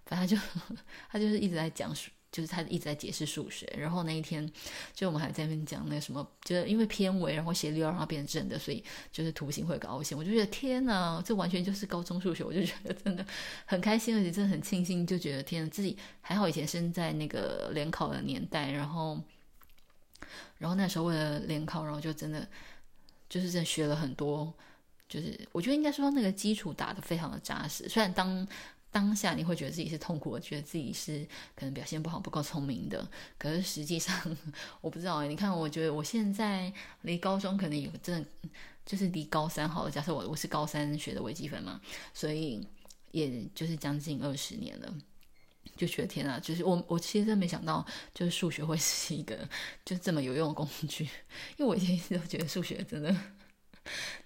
[0.06, 0.46] 反正就
[1.10, 1.94] 他就是一直在讲。
[2.34, 4.44] 就是他一直在解释数学，然后那一天
[4.92, 10.18] 就我们还在那边讲那个什么，就是因为偏微，然后斜率要让它变正的，所以就是图形会有个凹陷。
[10.18, 13.24] 我就觉得天哪，这完全就是高中数学，我就觉得真的
[13.66, 19.16] 很开心，而且真的很庆幸，就觉得天哪，自己还好以前生在那个联考的年代，然后
[20.58, 22.44] 然后那时候为了联考，然后就真的
[23.28, 24.52] 就是真的学了很多，
[25.08, 28.44] 就是我觉得应该说那个基础打得非常的扎实，虽然当。
[28.94, 31.26] 当下你会觉得自己是痛苦的，觉得自己是
[31.56, 33.04] 可能表现不好、不够聪明的。
[33.36, 34.14] 可是实际上，
[34.80, 35.24] 我不知道。
[35.24, 38.28] 你看，我觉得我现在离高中可能有真的
[38.86, 39.90] 就是离高三好了。
[39.90, 41.80] 假设我我是高三学的微积分嘛，
[42.12, 42.64] 所以
[43.10, 44.94] 也就是将近二十年了，
[45.76, 49.36] 就觉得天啊，就是我我其实真没想到，就是数学会是一个
[49.84, 51.02] 就这么有用的工具。
[51.56, 53.12] 因为我以前一直都觉得数学真的。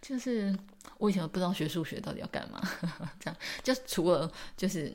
[0.00, 0.56] 就是
[0.98, 2.60] 我以前不知道学数学到底要干嘛，
[3.18, 4.92] 这样就除了就是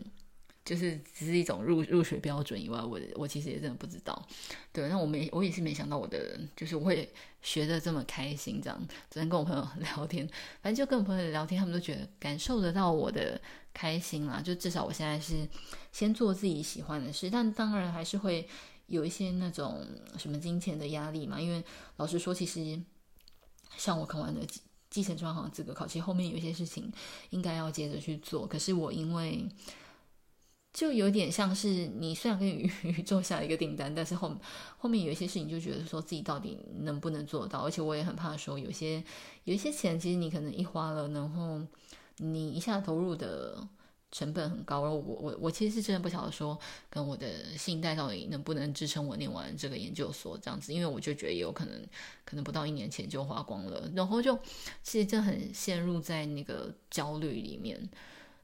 [0.65, 4.27] 就是只是一种入入学标准以外，我我其实也真的不知道。
[4.71, 10.25] 对，那我没我也是没想到我的就是我会学的这么开心，这样昨天跟我朋友 聊天，
[10.61, 13.39] 反正就跟我朋友聊天，他们都觉得感受得到我的
[13.73, 14.41] 开心啦。
[14.41, 15.47] 就至少我现在是
[15.91, 18.47] 先做自己喜欢的事，但当然还是会
[18.87, 19.85] 有一些那种
[20.17, 21.61] 什么金钱的压力嘛，因为
[21.97, 22.81] 老实说，其实。
[23.77, 24.41] 像我考完的
[24.89, 26.91] 继承专行资格考，其实后面有一些事情
[27.31, 28.45] 应该要接着去做。
[28.45, 29.47] 可是我因为
[30.71, 34.35] 就有点像是你虽然跟宇 宇宙下一个订单，但是后
[34.77, 39.03] 后面有一些事情就觉得说自己到底能不能做到，而且我也很怕说有些
[39.45, 41.61] 有一些钱，其实你可能一花了，然后
[42.17, 43.67] 你一下投入的。
[44.13, 51.83] 成本很高，然后我我我其实是真的不晓得说，跟我的信贷到底能不能支撑我念完这个研究所这样子，因为我就觉得也有可能，
[52.23, 54.37] 可能不到一年前就花光了，然后就
[54.83, 57.89] 其实真的很陷入在那个焦虑里面。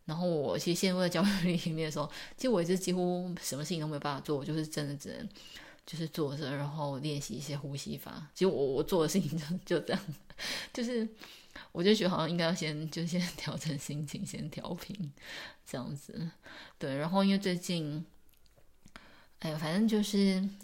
[0.05, 5.29] 然后我其实陷入在焦虑里面的时候，其实我一直几乎什么事情都没有办法做，我就是真的只能
[5.85, 8.27] 就是坐着，然后练习一些呼吸法。
[8.33, 10.01] 其实我我做的事情就就这样，
[10.73, 11.07] 就是。
[11.71, 15.11] 我就觉得好像应该要先就先调整心情，先调平
[15.69, 16.31] 这样子，
[16.77, 16.97] 对。
[16.97, 18.05] 然后因为最近。
[19.39, 20.17] 哎呀，反正就是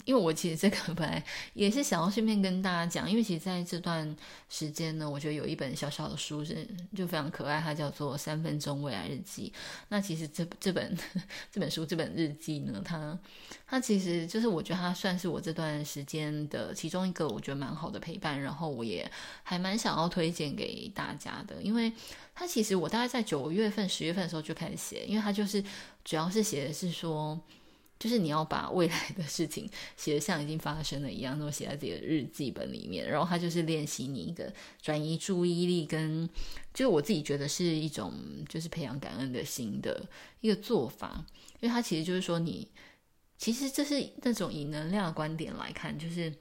[0.04, 4.14] 因为我其实这个本来也是想要顺便跟大家讲，因为其实在这段
[4.50, 9.50] 时间呢，我觉得有一本小小的书是就非常可爱，它叫做《三分钟未来日记》。
[9.88, 10.94] 那其实这这本
[11.50, 13.18] 这本书这本日记呢，它
[13.66, 19.10] 它其实就是我觉得它算是我这段时间的其中一个我觉得蛮好的陪伴，然后我也
[19.42, 21.90] 还蛮想要推荐给大家的，因为
[22.34, 25.64] 它其实我大概在九月份、十月份的时候就开始写，因为它就是
[26.04, 27.40] 主要是写的是说。
[27.98, 33.08] 就是你要把未来的事情写得像已经发生了一样，都写在自己的日记本里面。
[33.08, 36.28] 然后他就是练习你一个转移注意力跟，
[36.74, 38.12] 就我自己觉得是一种
[38.48, 40.06] 就是培养感恩的心的
[40.40, 41.24] 一个做法。
[41.60, 42.70] 因为他其实就是说你，
[43.38, 46.32] 其实这是那种以能量的观点来看，就是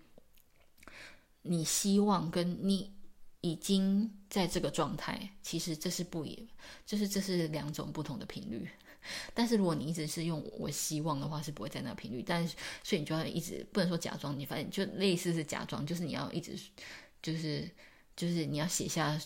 [1.44, 2.92] 你希望跟你
[3.40, 6.48] 已经在这个状态，其实这是不一，
[6.86, 8.68] 就是这是两种不同的频率。
[9.34, 12.24] 但是如果你一直是用我希望的话，是不会在那个频率。
[12.26, 16.58] 但是所以你就要一直不能说假装，你反正就类似是假装，就是你要一直
[17.22, 17.70] 就是
[18.16, 19.20] 就是你要写下，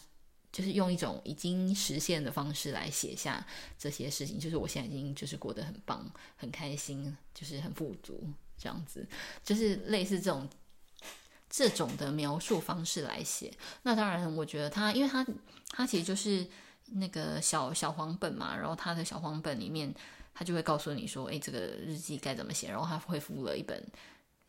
[0.51, 3.45] 就是用一种已经实现的方式来写下
[3.77, 4.39] 这些事情。
[4.39, 8.23] 就是我现在已经就是过得很棒，很开心，就是很富足
[8.57, 9.07] 这样子，
[9.43, 10.47] 就是类似这种
[11.49, 13.51] 这种的描述方式来写。
[13.83, 15.25] 那当然，我觉得他，因为他
[15.69, 16.47] 他其实就是。
[16.93, 19.93] 那个小小黄本嘛，然后他的小黄本里面，
[20.33, 22.67] 他就会告诉你说，哎，这个日记该怎么写。
[22.67, 23.83] 然后他会附了一本，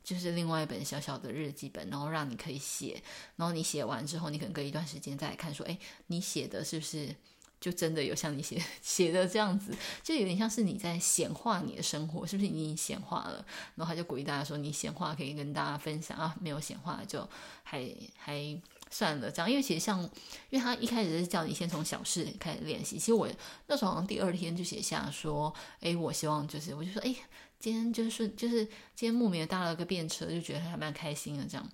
[0.03, 3.03] 就是另外一本小小的日记本，然后让你可以写。
[3.37, 7.15] 然后你写完之后，你可能隔一段时间再来看，说，哎，你写的是不是
[7.61, 9.75] 就真的有像你写 写的这样子？
[10.03, 13.45] 就有点像是你在显化你的生活，是不是已经显化了？
[13.75, 17.29] 然后他就鼓励大家说，你显化可以跟大家分享啊，没有显化就
[17.63, 18.61] 还还。
[18.91, 20.03] 算了，这样，因为其实像，
[20.51, 22.99] 因为他一开始是叫你先从小事开始练习。
[22.99, 23.29] 其实我
[23.69, 27.15] 那时候好像第二天就写下说，哎，我希望就是，我就说，哎，
[27.59, 28.65] 今天就是就是
[28.97, 31.69] 今天木棉搭了个便车，就觉得还蛮开心的这样。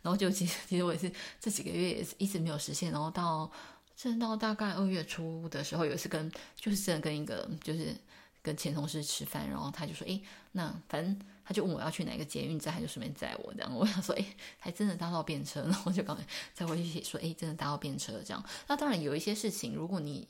[0.00, 3.50] 然后就其实其实我也是这几个月也是一直没有实现，然后到
[3.96, 7.96] 甚至到大概二月初的时候，有一次跟就是真的跟一个就是
[8.42, 10.20] 跟前同事吃饭，然后他就说，哎，
[10.52, 13.74] 那反正他就问我要去哪个捷运站，他就顺便载我这样。
[13.74, 14.24] 我想说，哎，
[14.58, 16.24] 还真的搭到便车， 然后就刚才
[16.54, 18.44] 再回去写说，哎，真的搭到便车这样。
[18.66, 20.26] 那当然有一些事情，如果你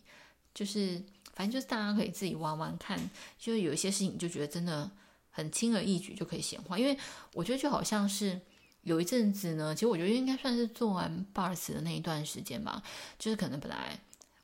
[0.54, 1.02] 就是
[1.34, 2.98] 反正就是大家可以自己玩玩看，
[3.38, 4.90] 就是有一些事情就觉得真的
[5.30, 6.98] 很轻而易举就可以显化，因为
[7.32, 8.40] 我觉得就好像是。
[8.84, 12.82] 有一阵子呢，其实我觉得应该算是做完 Bars 的那一段时间吧，
[13.16, 13.96] 就是可能本来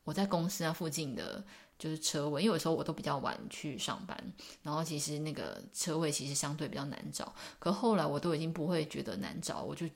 [0.05, 1.45] 我在公司啊附近的
[1.79, 9.87] 就是车位，因为有时候我都比较晚去上班，然后其实那个车位其实相对比较难找，可后来我都已经不会觉得难找，我就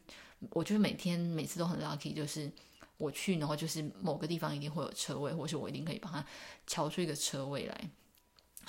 [0.51, 2.51] 我就是每天每次都很 lucky，就是
[2.97, 6.25] 我去，然后就是某个地方一定会有车位，或是我一定可以帮他
[6.67, 7.91] 敲出一个车位来，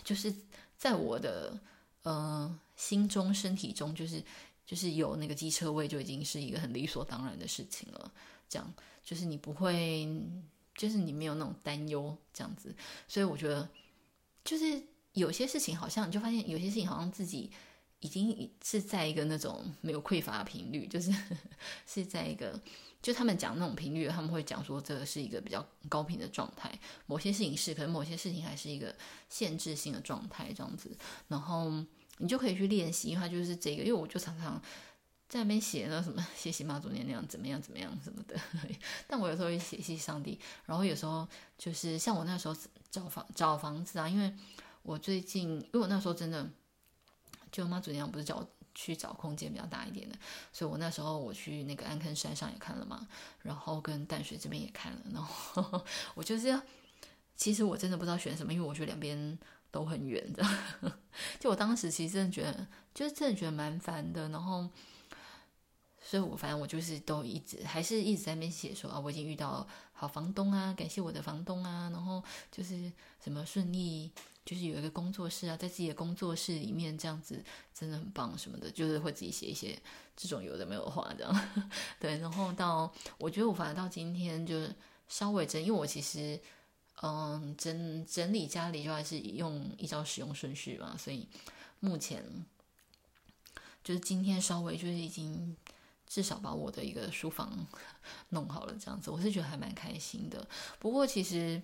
[0.03, 0.33] 就是
[0.77, 1.59] 在我的
[2.01, 4.23] 呃心中、身体中，就是。
[4.65, 8.09] 就是有那个机车位就已经是一个很理所当然的事情了，
[8.47, 8.73] 这样
[9.03, 10.07] 就是你不会，
[10.83, 12.75] 就是你没有那种担忧这样子，
[13.07, 13.69] 所以我觉得
[14.43, 17.49] 就是有些事情好像你就发现有些事情好像自己
[18.01, 21.09] 已经是在一个那种没有匮乏的频率，就是
[21.87, 22.59] 是在一个
[23.01, 28.93] 就他们讲那种频率，他们会讲说这个是一个比较高频的状态，某些事情是，可能某些事情还是一个
[29.29, 30.95] 限制性的状态这样子，
[31.29, 31.71] 然后。
[32.19, 33.81] 你就可以去练习，因为它就是这个。
[33.81, 34.61] 因为我就常常
[35.33, 38.39] 在那边写那什么“谢谢妈祖娘娘”怎么样怎么样什么的。
[39.07, 42.55] 但我有时候会写“谢上帝”，然后有时候就是像我那时候
[42.91, 44.31] 找房找房子啊，因为
[44.83, 46.47] 我最近，因为我那时候真的
[47.51, 50.15] 就妈祖娘不是叫我去找空间比较大一点的，
[50.51, 53.07] 所以我那时候我去那个安坑山上也看了嘛，
[53.41, 56.61] 然后跟淡水这边也看了， 然后我就是，
[57.35, 59.39] 其实我真的不知道选什么，因为我觉得两边。
[59.73, 60.45] 都很远的，
[61.41, 64.29] 就我当时其实真的觉得，就是真的觉得蛮烦的。
[64.29, 64.69] 然后，
[66.03, 71.89] 所以我反正我就是都一直还是一直在那边写说啊，我已经遇到好房东啊，感谢我的房东啊。
[71.91, 72.91] 然后就是
[73.23, 74.11] 什么顺利，
[74.45, 79.79] 就是有一个工作室啊，在自己的工作室里面这样子真的很棒什么的，就是会自己写一些
[80.15, 81.49] 这种有的没有话这样。
[81.99, 84.67] 对，然后到我觉得我反正到今天就
[85.07, 86.39] 稍微真，因为我其实。
[87.01, 91.27] 嗯，整整理家里就还是用依照使用顺序嘛，所以
[91.81, 92.23] 目前
[93.83, 95.57] 就是今天稍微就是已经
[96.13, 97.51] 至少把我的一个书房
[98.29, 100.47] 弄好了，这样子我是觉得还蛮开心的。
[100.77, 101.59] 不过其实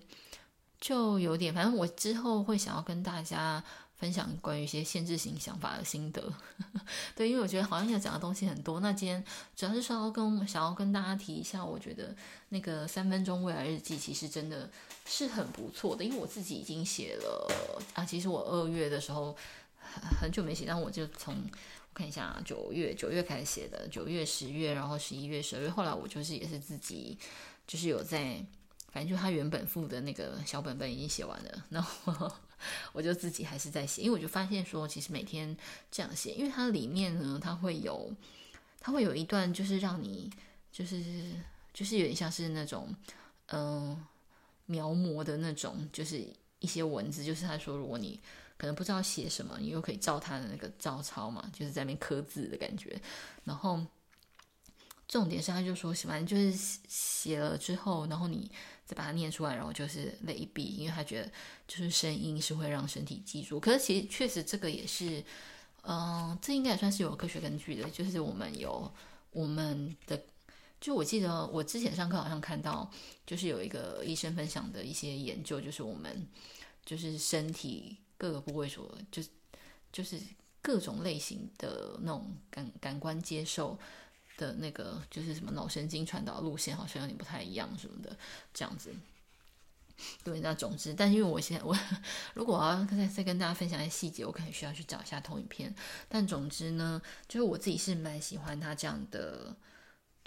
[0.80, 3.62] 就有点，反正我之后会想要跟大家。
[4.00, 6.32] 分享关于一些限制型想法的心得，
[7.14, 8.80] 对，因为我觉得好像要讲的东西很多。
[8.80, 9.22] 那今天
[9.54, 12.16] 主要是说要跟想要跟大家提一下，我觉得
[12.48, 14.70] 那个三分钟未来日记其实真的
[15.04, 17.46] 是很不错的，因为我自己已经写了
[17.92, 18.02] 啊。
[18.02, 19.36] 其实我二月的时候
[20.18, 21.36] 很久没写，但我就从
[21.94, 27.18] 看一下九月九月开始写的，九月、十月，然后十一月、十二月，后来我就是也是自己
[27.66, 28.44] 就是有在，
[28.90, 32.30] 反正就他原本附的那个小本本已经写完了，然后。
[32.92, 35.56] 我就自己还是在写，因为我就发现说，其实每天
[35.90, 38.14] 这样写，因为它里面呢，它会有，
[38.78, 40.30] 它会有一段，就是让你，
[40.70, 41.02] 就是
[41.72, 42.94] 就是有点像是那种，
[43.46, 44.04] 嗯、
[44.66, 46.22] 描摹的那种，就是
[46.58, 48.20] 一些文字，就是他说，如果你
[48.60, 53.00] 可能不知道写什么，你又可以照他的那个照抄嘛，就是在那刻字的感觉，
[53.44, 53.80] 然后。
[55.08, 58.48] 重点是，他就说，反正就是写了之后，然后你
[58.86, 61.28] 再把它念出来，然后就是类比，因为他觉得
[61.66, 63.58] 就是声音是会让身体记住。
[63.58, 65.20] 可是其实确实这个也是，
[65.82, 67.90] 嗯、这应该也算是有科学根据的。
[67.90, 68.88] 就是我们有
[69.32, 70.22] 我们的，
[70.80, 72.88] 就我记得我之前上课好像看到，
[73.26, 76.24] 就是有一个医生分享的一些研究，就是我们
[76.86, 79.22] 就是身体各个部位所，就
[79.90, 80.20] 就是
[80.60, 83.78] 各种类型的那种感感官接受。
[84.36, 88.16] 的那个就是什么脑神经传导路线好像有点不太一样什么的
[88.54, 88.90] 这样子，
[90.24, 91.78] 对，那总之，但因为我现在我
[92.32, 95.74] 如果我要再再跟大家分享一些细节，我可能需要去找一下投影片。
[96.08, 99.54] 但总之呢，就是我自己是蛮喜欢他这样的，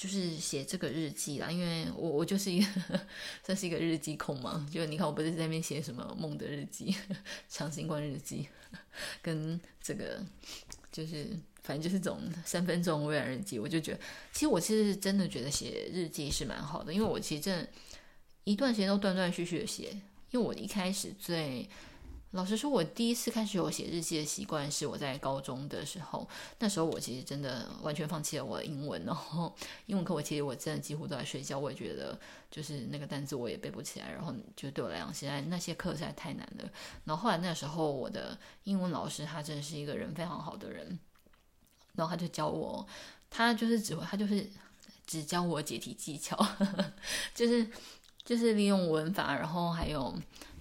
[0.03, 2.67] 就是写这个日记啦，因为我我就是一个
[3.45, 6.93] 算是一个日记控嘛，就你看我不是在那边写什么梦的日记、
[7.47, 8.49] 长新冠日记，
[9.23, 10.21] 跟这个
[10.91, 11.29] 就是。
[11.63, 13.99] 反正就是这种三分钟未来日记，我就觉得，
[14.33, 17.69] 其实我其实真的觉得写日记是蛮好的，因为我其实真的
[18.43, 19.91] 一段时间都断断续续的写，
[20.31, 21.65] 因为我一开始最
[22.33, 26.27] 老实说，我第一次开始有写日记的习惯是我在高中的时候，
[26.57, 29.55] 那时候我其实真的完全放弃了我的英文，然 后
[29.85, 32.19] 英文课我其实我真的几乎都在睡觉，我也觉得
[32.49, 36.69] 就是那个单词我也背不起来，然后就对我来讲，现在那些课实在太难了。
[37.05, 40.99] 然后后来那时候我的英文老师他真的是一个人非常好的人。
[41.95, 42.83] 然后他就教我，
[43.29, 44.49] 他就是只会，他就是
[45.05, 46.35] 只教我解题技巧，
[47.35, 47.69] 就是
[48.25, 50.11] 就是利用文法，然后还有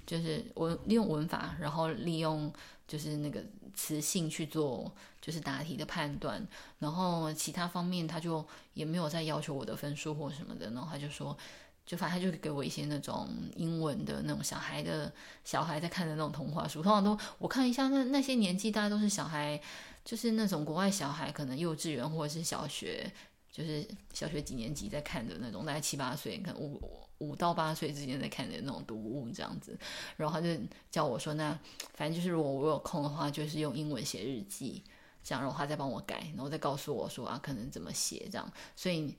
[0.07, 2.53] 就是文利用文法，然后利用
[2.87, 3.43] 就是那个
[3.75, 6.47] 词性去做就是答题的判断，
[6.79, 11.37] 然后其他方面他就也没有再要求我的分数或什么的，然后他就说。
[11.85, 19.61] 就反正他就给我一些那种英文的那种小孩的小孩在看的那种童话书，通常都我看一下那那些年纪大家都是小孩，
[20.05, 23.13] 就是那种国外小孩，可能幼稚园或者是小学，
[23.53, 26.83] 就是小学几年级在看的那种，大概七八岁，可能五
[27.19, 29.79] 五到八岁之间在看的那种读物这样子。
[30.17, 31.57] 然后他就叫我说，那
[31.95, 34.83] 反正就是如果我有空的话，就是用英文写日记，
[35.23, 39.17] 这样，然后他再帮我改，然后再告诉我说啊，可能怎么写这样，所以。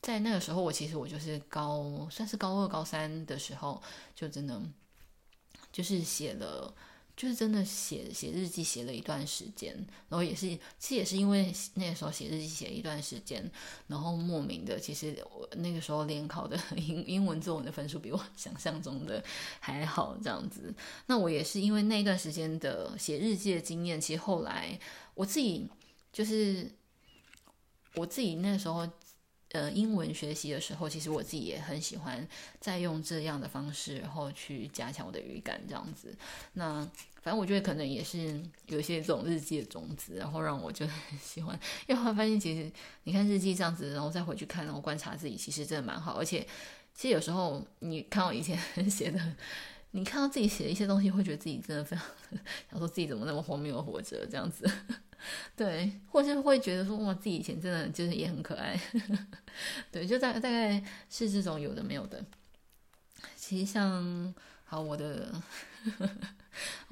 [0.00, 3.80] 在那个时候，我其实我就是高，算是高二、高三的时候，
[4.16, 4.60] 就真的
[5.70, 6.74] 就是写了，
[7.22, 9.72] 就是真的写写日记写了一段时间，
[10.08, 13.48] 然后也是，其实也是因为那个时候写日记写了一段时间，
[13.86, 19.22] 然后莫名的，其实我那个时候联考的 英英文作文的分数比我想象中的
[19.60, 20.74] 还好，这样子。
[21.06, 24.76] 那我也是因为那段时间的写日记的经验，其实后来
[25.14, 25.68] 我自己
[26.12, 26.68] 就是
[27.94, 28.90] 我自己那时候。
[29.54, 32.26] 呃，英文学习的时候，其实我自己也很喜欢
[32.58, 36.16] 再用这样的方式，然后去加强我的语感，这样子。
[36.54, 36.90] 那
[37.22, 41.58] 反正我觉得可能也是有一些这种日记的种子，然后让我就 很喜欢。
[41.86, 42.70] 因为后来发现，其实
[43.04, 46.18] 你看日记这样子，然后再回去看，然后观察自己，其实真的蛮好。
[46.18, 46.46] 而且，
[46.92, 48.58] 其实有时候你看我以前
[48.90, 49.20] 写的，
[49.92, 52.04] 你看到自己写的一些东西，会觉得自己真的非常
[52.70, 54.68] 想说自己怎么那么荒谬的活着这样子。
[55.54, 58.76] 对，或是会觉得说哇，自己以前真的就是也很可爱，
[59.92, 62.24] 对，就大大概是这种有的没有的。
[63.36, 65.32] 其实像好我的，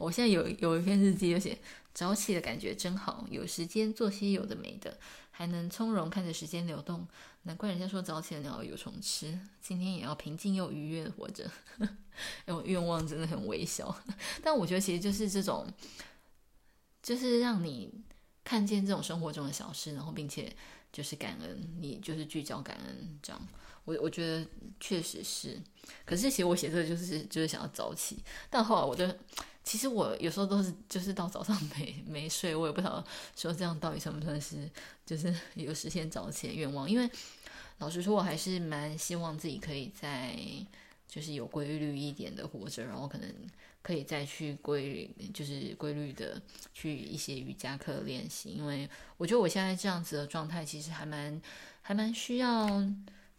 [0.00, 1.58] 我现在有有一篇日记，就写
[1.92, 4.98] 早起的感觉真好，有时间做些有的没的，
[5.30, 7.06] 还能从容看着时间流动。
[7.42, 11.50] 难怪人家说早起的鸟有虫吃，今天也要平静又愉悦的活着。
[12.46, 13.94] 我愿望真的很微小，
[14.42, 15.66] 但我觉得其实就是这种，
[17.02, 17.90] 就是让你。
[18.42, 20.52] 看见这种生活中的小事，然后并且
[20.90, 23.48] 就是感恩，你就是聚焦感恩这样。
[23.84, 24.44] 我我觉得
[24.80, 25.60] 确实是，
[26.04, 29.06] 可是其实我写这个就是就是想要早起，但后来我就
[29.62, 33.04] 其实我有时候都是就是到早上没没睡，我也不知道
[33.36, 34.68] 说这样到底算不算是
[35.06, 36.90] 就是 有实现早起的愿望。
[36.90, 37.08] 因为
[37.78, 40.36] 老实说，我还是蛮希望自己可以在
[41.08, 43.32] 就是有规律一点的活着，然后可能。
[43.82, 46.40] 可以再去规，就是规律的
[46.74, 48.86] 去一些瑜伽课练习，因为
[49.16, 51.40] 我觉得我现在这样子的状态其实还蛮
[51.80, 52.68] 还蛮需要，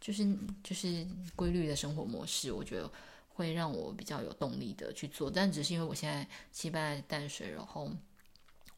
[0.01, 0.27] 就是
[0.63, 1.05] 就是
[1.35, 2.91] 规律的生活模式，我觉得
[3.33, 7.91] 会让我比较有动力的去做，但只是因为我现在期待淡水，然后。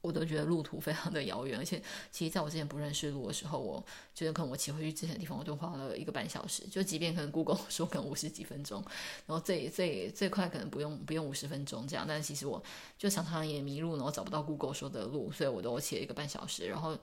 [0.04, 1.82] 我都觉得路途非常的遥远，而且
[2.12, 3.82] 其实在我之前不认识路的时候，我
[4.14, 6.68] 觉得可能我骑回去之前的地方，我就花了一个半小时。
[6.68, 8.84] 就即便可能 Google 说可能五十几分钟，
[9.26, 12.62] 然后最最最快可能不用不用五十分钟这样，但其实我
[12.98, 16.68] 就常常也迷路，然后找不到 Google 说的路，所以我都骑了一个半小时。
[16.68, 16.98] 然后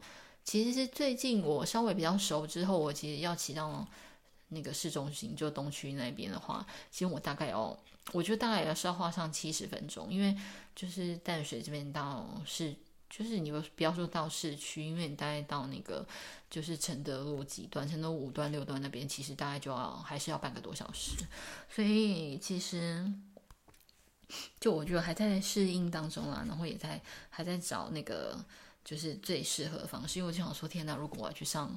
[0.45, 3.89] 其实是最近我稍微比较熟之后，我其实要骑到
[4.51, 7.77] 那个市中心，就东区那边的话，其实我大概要，
[8.13, 10.37] 我觉得大概也是要花上七十分钟，因为
[10.77, 12.77] 就是淡水这边到市。
[13.09, 16.07] 就是你不要说到市区，因为你大概到那个
[16.49, 21.17] 就是承德路几段，承德五段六段那边，其实大概就要还是要半个多小时。
[21.69, 23.05] 所以其实
[24.61, 28.39] 就我觉得还在适应当中啦，然后也在还在找那个
[28.85, 30.21] 就是最适合的方式。
[30.21, 31.77] 因为我就想说，天哪，如果我要去上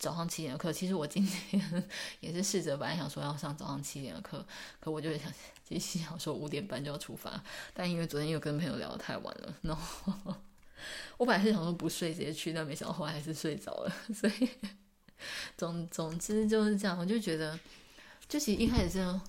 [0.00, 1.84] 早上七点的课，其实我今天
[2.18, 4.44] 也是试着本来想说要上早上七点的课，
[4.80, 5.32] 可我就想。
[5.70, 7.40] 其实想说五点半就要出发，
[7.72, 10.12] 但因为昨天又跟朋友聊得太晚了，然后
[11.16, 13.94] 我本来是想说不睡直接去，但没想到后来还是睡着了。
[14.12, 14.48] 所以
[15.56, 17.56] 总总之就是这样，我就觉得，
[18.28, 19.20] 就其实一开始这样，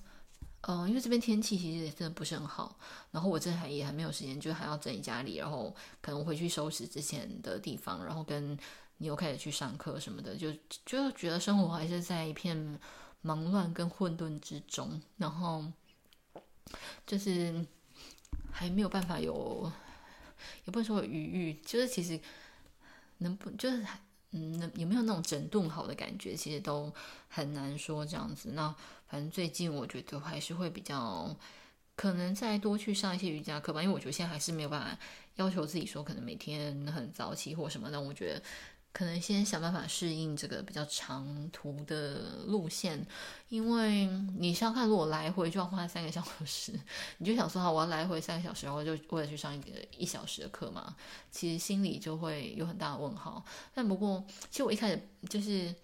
[0.62, 2.76] 嗯，因为这边天气其实也真的不是很好，
[3.12, 8.58] 然后我这还也还没有时间，就还要整理家里，然后可能回去收拾之前的地方，然后跟
[9.02, 10.50] 你又开始去上课什么的，就
[10.86, 12.78] 就觉得生活还是在一片
[13.20, 15.64] 忙乱跟混沌之中，然后。
[17.06, 17.66] 就是
[18.50, 19.70] 还没有办法有，
[20.64, 22.18] 也不能说有余裕，就是其实
[23.18, 23.84] 能不就是
[24.30, 26.90] 嗯，能有没有那种整顿好的感觉，其实都
[27.28, 28.52] 很难说这样子。
[28.52, 28.74] 那
[29.06, 31.36] 反正最近我觉得还是会比较
[31.94, 34.98] 可能再多去上一些瑜伽课吧，因为我觉得现在还是没有办法
[35.34, 37.90] 要求自己说可能每天很早起或什么。
[37.90, 38.42] 但我觉得
[38.92, 43.06] 可能先想办法适应这个比较长途的路线，
[43.48, 44.04] 因为
[44.38, 46.72] 你是要看，如果来回就要花三个小时，
[47.16, 50.94] 你就想说，好，我要来回三个小时，然后就为了去上一个一小时的课嘛，
[51.30, 53.42] 其实心里就会有很大的问号。
[53.72, 55.74] 但不过，其实我一开始就是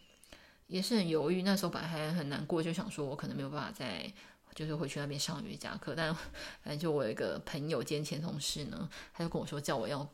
[0.66, 4.12] 也是很犹豫，那时候本来还很难过，就想说我可能没有办法再
[4.54, 5.94] 就是回去那边上瑜伽课。
[5.96, 6.14] 但
[6.62, 10.06] 反正就我有一个朋友兼前同事呢，他就跟我说，叫我要。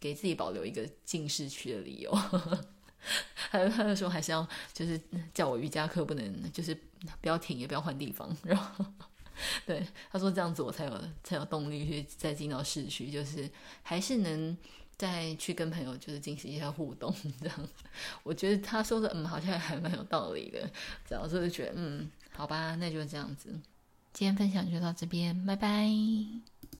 [0.00, 2.12] 给自己保留一个进市区的理由，
[3.34, 5.00] 还有他就说还是要就是
[5.32, 6.74] 叫我瑜伽课不能就是
[7.20, 8.84] 不要停也不要换地方， 然后
[9.64, 13.48] 对他说这样子我才有才有动力去再进到市区，就是
[13.82, 14.56] 还是能
[14.96, 17.68] 再去跟朋友就是进行一下互动这样。
[18.24, 20.68] 我觉得他说的嗯好像还蛮有道理的，
[21.08, 23.48] 然后就是觉得嗯好吧，那就这样子，
[24.12, 25.88] 今天分享就到这边，拜拜。